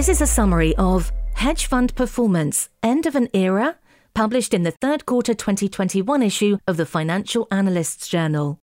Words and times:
This 0.00 0.08
is 0.08 0.22
a 0.22 0.26
summary 0.26 0.74
of 0.76 1.12
Hedge 1.34 1.66
Fund 1.66 1.94
Performance 1.94 2.70
End 2.82 3.04
of 3.04 3.14
an 3.14 3.28
Era, 3.34 3.76
published 4.14 4.54
in 4.54 4.62
the 4.62 4.70
third 4.70 5.04
quarter 5.04 5.34
2021 5.34 6.22
issue 6.22 6.56
of 6.66 6.78
the 6.78 6.86
Financial 6.86 7.46
Analysts 7.50 8.08
Journal. 8.08 8.58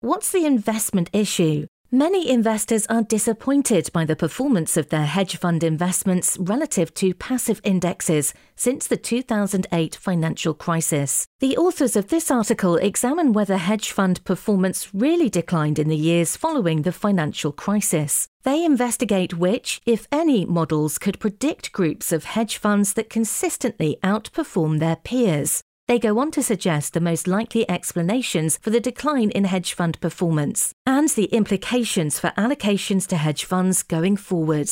What's 0.00 0.30
the 0.30 0.46
investment 0.46 1.10
issue? 1.12 1.66
Many 1.92 2.30
investors 2.30 2.86
are 2.86 3.02
disappointed 3.02 3.90
by 3.92 4.04
the 4.04 4.14
performance 4.14 4.76
of 4.76 4.90
their 4.90 5.06
hedge 5.06 5.36
fund 5.36 5.64
investments 5.64 6.36
relative 6.38 6.94
to 6.94 7.14
passive 7.14 7.60
indexes 7.64 8.32
since 8.54 8.86
the 8.86 8.96
2008 8.96 9.96
financial 9.96 10.54
crisis. 10.54 11.26
The 11.40 11.56
authors 11.56 11.96
of 11.96 12.06
this 12.06 12.30
article 12.30 12.76
examine 12.76 13.32
whether 13.32 13.56
hedge 13.56 13.90
fund 13.90 14.22
performance 14.24 14.94
really 14.94 15.28
declined 15.28 15.80
in 15.80 15.88
the 15.88 15.96
years 15.96 16.36
following 16.36 16.82
the 16.82 16.92
financial 16.92 17.50
crisis. 17.50 18.28
They 18.44 18.64
investigate 18.64 19.34
which, 19.34 19.80
if 19.84 20.06
any, 20.12 20.44
models 20.44 20.96
could 20.96 21.18
predict 21.18 21.72
groups 21.72 22.12
of 22.12 22.22
hedge 22.22 22.56
funds 22.56 22.92
that 22.92 23.10
consistently 23.10 23.98
outperform 24.04 24.78
their 24.78 24.94
peers. 24.94 25.64
They 25.90 25.98
go 25.98 26.20
on 26.20 26.30
to 26.30 26.42
suggest 26.44 26.92
the 26.92 27.00
most 27.00 27.26
likely 27.26 27.68
explanations 27.68 28.58
for 28.58 28.70
the 28.70 28.78
decline 28.78 29.30
in 29.30 29.42
hedge 29.42 29.72
fund 29.72 30.00
performance 30.00 30.72
and 30.86 31.08
the 31.08 31.24
implications 31.24 32.16
for 32.16 32.28
allocations 32.38 33.08
to 33.08 33.16
hedge 33.16 33.44
funds 33.44 33.82
going 33.82 34.16
forward. 34.16 34.70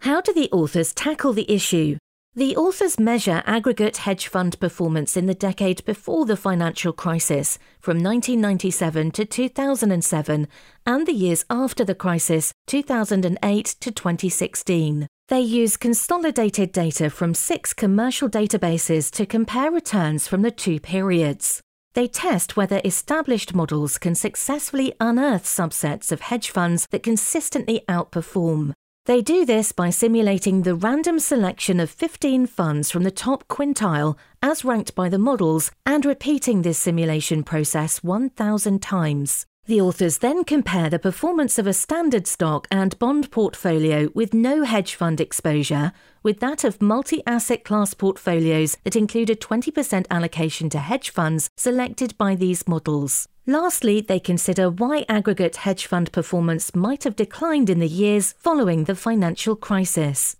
How 0.00 0.20
do 0.20 0.34
the 0.34 0.50
authors 0.52 0.92
tackle 0.92 1.32
the 1.32 1.50
issue? 1.50 1.96
The 2.34 2.54
authors 2.58 3.00
measure 3.00 3.42
aggregate 3.46 3.96
hedge 3.96 4.28
fund 4.28 4.60
performance 4.60 5.16
in 5.16 5.24
the 5.24 5.32
decade 5.32 5.82
before 5.86 6.26
the 6.26 6.36
financial 6.36 6.92
crisis, 6.92 7.58
from 7.80 8.02
1997 8.02 9.12
to 9.12 9.24
2007, 9.24 10.46
and 10.84 11.06
the 11.06 11.12
years 11.14 11.46
after 11.48 11.86
the 11.86 11.94
crisis, 11.94 12.52
2008 12.66 13.64
to 13.80 13.90
2016. 13.90 15.08
They 15.28 15.40
use 15.40 15.78
consolidated 15.78 16.70
data 16.70 17.08
from 17.08 17.32
six 17.32 17.72
commercial 17.72 18.28
databases 18.28 19.10
to 19.12 19.24
compare 19.24 19.70
returns 19.70 20.28
from 20.28 20.42
the 20.42 20.50
two 20.50 20.78
periods. 20.78 21.62
They 21.94 22.08
test 22.08 22.58
whether 22.58 22.82
established 22.84 23.54
models 23.54 23.96
can 23.96 24.14
successfully 24.14 24.92
unearth 25.00 25.44
subsets 25.44 26.12
of 26.12 26.20
hedge 26.20 26.50
funds 26.50 26.86
that 26.90 27.02
consistently 27.02 27.80
outperform. 27.88 28.74
They 29.06 29.22
do 29.22 29.46
this 29.46 29.72
by 29.72 29.88
simulating 29.88 30.62
the 30.62 30.74
random 30.74 31.18
selection 31.18 31.80
of 31.80 31.88
15 31.88 32.46
funds 32.46 32.90
from 32.90 33.04
the 33.04 33.10
top 33.10 33.48
quintile 33.48 34.18
as 34.42 34.62
ranked 34.62 34.94
by 34.94 35.08
the 35.08 35.18
models 35.18 35.70
and 35.86 36.04
repeating 36.04 36.60
this 36.60 36.78
simulation 36.78 37.44
process 37.44 38.02
1,000 38.02 38.82
times. 38.82 39.46
The 39.66 39.80
authors 39.80 40.18
then 40.18 40.44
compare 40.44 40.90
the 40.90 40.98
performance 40.98 41.58
of 41.58 41.66
a 41.66 41.72
standard 41.72 42.26
stock 42.26 42.68
and 42.70 42.98
bond 42.98 43.30
portfolio 43.30 44.10
with 44.12 44.34
no 44.34 44.64
hedge 44.64 44.94
fund 44.94 45.22
exposure 45.22 45.92
with 46.22 46.40
that 46.40 46.64
of 46.64 46.82
multi 46.82 47.22
asset 47.26 47.64
class 47.64 47.94
portfolios 47.94 48.76
that 48.84 48.94
include 48.94 49.30
a 49.30 49.34
20% 49.34 50.04
allocation 50.10 50.68
to 50.68 50.78
hedge 50.78 51.08
funds 51.08 51.48
selected 51.56 52.16
by 52.18 52.34
these 52.34 52.68
models. 52.68 53.26
Lastly, 53.46 54.02
they 54.02 54.20
consider 54.20 54.68
why 54.68 55.06
aggregate 55.08 55.56
hedge 55.56 55.86
fund 55.86 56.12
performance 56.12 56.74
might 56.74 57.04
have 57.04 57.16
declined 57.16 57.70
in 57.70 57.78
the 57.78 57.88
years 57.88 58.34
following 58.38 58.84
the 58.84 58.94
financial 58.94 59.56
crisis. 59.56 60.36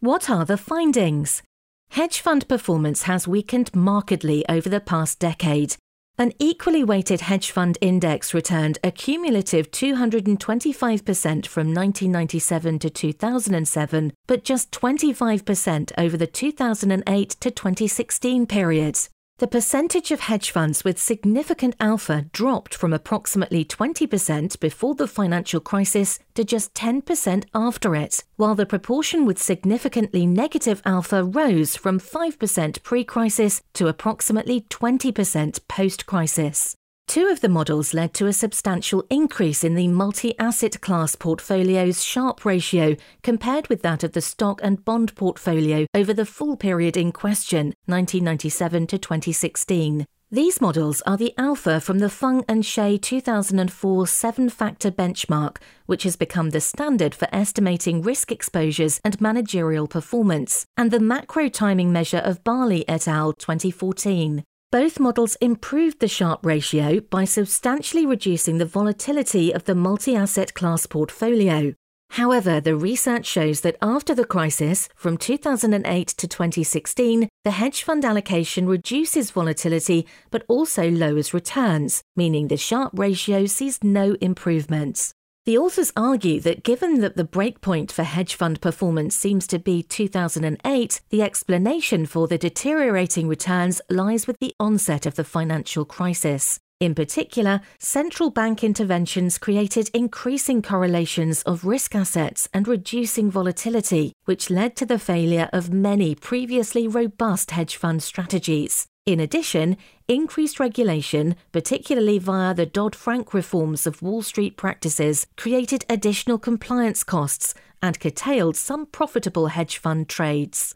What 0.00 0.30
are 0.30 0.46
the 0.46 0.56
findings? 0.56 1.42
Hedge 1.90 2.18
fund 2.18 2.48
performance 2.48 3.02
has 3.02 3.28
weakened 3.28 3.74
markedly 3.74 4.42
over 4.48 4.70
the 4.70 4.80
past 4.80 5.18
decade, 5.18 5.76
an 6.16 6.32
equally 6.38 6.84
weighted 6.84 7.22
hedge 7.22 7.50
fund 7.50 7.76
index 7.80 8.32
returned 8.32 8.78
a 8.84 8.92
cumulative 8.92 9.70
225% 9.72 11.46
from 11.46 11.74
1997 11.74 12.78
to 12.78 12.90
2007, 12.90 14.12
but 14.28 14.44
just 14.44 14.70
25% 14.70 15.92
over 15.98 16.16
the 16.16 16.26
2008 16.26 17.30
to 17.30 17.50
2016 17.50 18.46
periods. 18.46 19.10
The 19.38 19.48
percentage 19.48 20.12
of 20.12 20.20
hedge 20.20 20.52
funds 20.52 20.84
with 20.84 20.96
significant 20.96 21.74
alpha 21.80 22.26
dropped 22.30 22.72
from 22.72 22.92
approximately 22.92 23.64
20% 23.64 24.60
before 24.60 24.94
the 24.94 25.08
financial 25.08 25.58
crisis 25.58 26.20
to 26.34 26.44
just 26.44 26.72
10% 26.74 27.44
after 27.52 27.96
it, 27.96 28.22
while 28.36 28.54
the 28.54 28.64
proportion 28.64 29.26
with 29.26 29.42
significantly 29.42 30.24
negative 30.24 30.80
alpha 30.84 31.24
rose 31.24 31.74
from 31.74 31.98
5% 31.98 32.82
pre 32.84 33.02
crisis 33.02 33.60
to 33.72 33.88
approximately 33.88 34.60
20% 34.70 35.66
post 35.66 36.06
crisis. 36.06 36.76
Two 37.06 37.28
of 37.28 37.40
the 37.40 37.48
models 37.48 37.94
led 37.94 38.14
to 38.14 38.26
a 38.26 38.32
substantial 38.32 39.04
increase 39.10 39.62
in 39.62 39.74
the 39.74 39.88
multi 39.88 40.36
asset 40.38 40.80
class 40.80 41.14
portfolio's 41.14 42.02
Sharpe 42.02 42.44
ratio 42.44 42.96
compared 43.22 43.68
with 43.68 43.82
that 43.82 44.02
of 44.02 44.12
the 44.12 44.20
stock 44.20 44.60
and 44.62 44.84
bond 44.84 45.14
portfolio 45.14 45.86
over 45.94 46.12
the 46.12 46.26
full 46.26 46.56
period 46.56 46.96
in 46.96 47.12
question, 47.12 47.74
1997 47.86 48.86
to 48.88 48.98
2016. 48.98 50.06
These 50.30 50.60
models 50.60 51.00
are 51.02 51.16
the 51.16 51.32
alpha 51.38 51.78
from 51.80 52.00
the 52.00 52.08
Fung 52.08 52.44
and 52.48 52.64
Hsieh 52.64 53.00
2004 53.00 54.06
seven 54.08 54.48
factor 54.48 54.90
benchmark, 54.90 55.58
which 55.86 56.02
has 56.02 56.16
become 56.16 56.50
the 56.50 56.60
standard 56.60 57.14
for 57.14 57.28
estimating 57.30 58.02
risk 58.02 58.32
exposures 58.32 59.00
and 59.04 59.20
managerial 59.20 59.86
performance, 59.86 60.66
and 60.76 60.90
the 60.90 60.98
macro 60.98 61.48
timing 61.48 61.92
measure 61.92 62.18
of 62.18 62.42
Bali 62.42 62.88
et 62.88 63.06
al. 63.06 63.34
2014. 63.34 64.42
Both 64.74 64.98
models 64.98 65.36
improved 65.36 66.00
the 66.00 66.08
Sharpe 66.08 66.44
ratio 66.44 66.98
by 66.98 67.26
substantially 67.26 68.06
reducing 68.06 68.58
the 68.58 68.66
volatility 68.66 69.54
of 69.54 69.66
the 69.66 69.74
multi 69.76 70.16
asset 70.16 70.52
class 70.52 70.84
portfolio. 70.86 71.74
However, 72.10 72.60
the 72.60 72.74
research 72.74 73.24
shows 73.24 73.60
that 73.60 73.76
after 73.80 74.16
the 74.16 74.24
crisis, 74.24 74.88
from 74.96 75.16
2008 75.16 76.08
to 76.08 76.26
2016, 76.26 77.28
the 77.44 77.52
hedge 77.52 77.84
fund 77.84 78.04
allocation 78.04 78.66
reduces 78.66 79.30
volatility 79.30 80.08
but 80.32 80.42
also 80.48 80.90
lowers 80.90 81.32
returns, 81.32 82.02
meaning 82.16 82.48
the 82.48 82.56
Sharpe 82.56 82.98
ratio 82.98 83.46
sees 83.46 83.78
no 83.84 84.16
improvements. 84.20 85.14
The 85.46 85.58
authors 85.58 85.92
argue 85.94 86.40
that 86.40 86.62
given 86.62 87.00
that 87.00 87.16
the 87.16 87.24
breakpoint 87.26 87.92
for 87.92 88.02
hedge 88.02 88.34
fund 88.34 88.62
performance 88.62 89.14
seems 89.14 89.46
to 89.48 89.58
be 89.58 89.82
2008, 89.82 91.02
the 91.10 91.20
explanation 91.20 92.06
for 92.06 92.26
the 92.26 92.38
deteriorating 92.38 93.28
returns 93.28 93.82
lies 93.90 94.26
with 94.26 94.38
the 94.38 94.54
onset 94.58 95.04
of 95.04 95.16
the 95.16 95.24
financial 95.24 95.84
crisis. 95.84 96.60
In 96.80 96.94
particular, 96.94 97.60
central 97.78 98.30
bank 98.30 98.64
interventions 98.64 99.36
created 99.36 99.90
increasing 99.92 100.62
correlations 100.62 101.42
of 101.42 101.66
risk 101.66 101.94
assets 101.94 102.48
and 102.54 102.66
reducing 102.66 103.30
volatility, 103.30 104.14
which 104.24 104.48
led 104.48 104.76
to 104.76 104.86
the 104.86 104.98
failure 104.98 105.50
of 105.52 105.70
many 105.70 106.14
previously 106.14 106.88
robust 106.88 107.50
hedge 107.50 107.76
fund 107.76 108.02
strategies. 108.02 108.86
In 109.06 109.20
addition, 109.20 109.76
increased 110.08 110.60
regulation, 110.60 111.36
particularly 111.52 112.18
via 112.18 112.54
the 112.54 112.66
Dodd 112.66 112.94
Frank 112.94 113.32
reforms 113.32 113.86
of 113.86 114.02
Wall 114.02 114.22
Street 114.22 114.56
practices, 114.56 115.26
created 115.36 115.84
additional 115.88 116.38
compliance 116.38 117.02
costs 117.02 117.54
and 117.82 118.00
curtailed 118.00 118.56
some 118.56 118.86
profitable 118.86 119.48
hedge 119.48 119.78
fund 119.78 120.08
trades. 120.08 120.74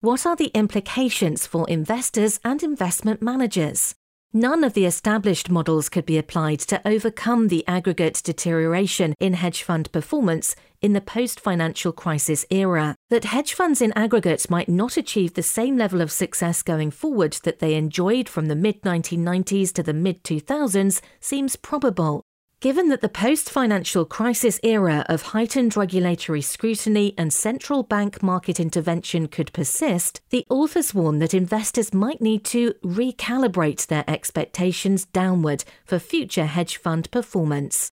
What 0.00 0.26
are 0.26 0.36
the 0.36 0.50
implications 0.54 1.46
for 1.46 1.68
investors 1.68 2.38
and 2.44 2.62
investment 2.62 3.22
managers? 3.22 3.94
None 4.36 4.64
of 4.64 4.72
the 4.72 4.84
established 4.84 5.48
models 5.48 5.88
could 5.88 6.04
be 6.04 6.18
applied 6.18 6.58
to 6.66 6.82
overcome 6.84 7.46
the 7.46 7.64
aggregate 7.68 8.20
deterioration 8.24 9.14
in 9.20 9.34
hedge 9.34 9.62
fund 9.62 9.92
performance 9.92 10.56
in 10.82 10.92
the 10.92 11.00
post 11.00 11.38
financial 11.38 11.92
crisis 11.92 12.44
era. 12.50 12.96
That 13.10 13.26
hedge 13.26 13.54
funds 13.54 13.80
in 13.80 13.92
aggregate 13.92 14.50
might 14.50 14.68
not 14.68 14.96
achieve 14.96 15.34
the 15.34 15.44
same 15.44 15.76
level 15.76 16.00
of 16.00 16.10
success 16.10 16.64
going 16.64 16.90
forward 16.90 17.34
that 17.44 17.60
they 17.60 17.74
enjoyed 17.74 18.28
from 18.28 18.46
the 18.46 18.56
mid 18.56 18.82
1990s 18.82 19.72
to 19.74 19.84
the 19.84 19.94
mid 19.94 20.24
2000s 20.24 21.00
seems 21.20 21.54
probable. 21.54 22.24
Given 22.64 22.88
that 22.88 23.02
the 23.02 23.10
post 23.10 23.50
financial 23.50 24.06
crisis 24.06 24.58
era 24.62 25.04
of 25.06 25.20
heightened 25.20 25.76
regulatory 25.76 26.40
scrutiny 26.40 27.12
and 27.18 27.30
central 27.30 27.82
bank 27.82 28.22
market 28.22 28.58
intervention 28.58 29.28
could 29.28 29.52
persist, 29.52 30.22
the 30.30 30.46
authors 30.48 30.94
warn 30.94 31.18
that 31.18 31.34
investors 31.34 31.92
might 31.92 32.22
need 32.22 32.42
to 32.46 32.72
recalibrate 32.82 33.86
their 33.88 34.02
expectations 34.08 35.04
downward 35.04 35.64
for 35.84 35.98
future 35.98 36.46
hedge 36.46 36.78
fund 36.78 37.10
performance. 37.10 37.90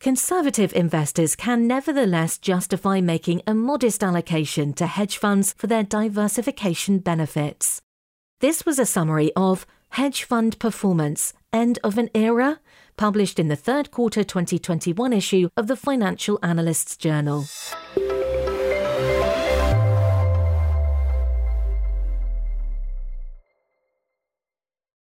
Conservative 0.00 0.74
investors 0.74 1.34
can 1.34 1.66
nevertheless 1.66 2.36
justify 2.36 3.00
making 3.00 3.40
a 3.46 3.54
modest 3.54 4.04
allocation 4.04 4.74
to 4.74 4.86
hedge 4.86 5.16
funds 5.16 5.54
for 5.56 5.66
their 5.66 5.82
diversification 5.82 6.98
benefits. 6.98 7.80
This 8.40 8.66
was 8.66 8.78
a 8.78 8.84
summary 8.84 9.32
of 9.34 9.66
Hedge 9.92 10.24
Fund 10.24 10.58
Performance 10.58 11.32
End 11.52 11.80
of 11.82 11.98
an 11.98 12.10
Era 12.14 12.60
published 12.96 13.40
in 13.40 13.48
the 13.48 13.56
third 13.56 13.90
quarter 13.90 14.22
2021 14.22 15.12
issue 15.12 15.48
of 15.56 15.66
the 15.66 15.74
Financial 15.74 16.38
Analysts 16.44 16.96
Journal. 16.96 17.46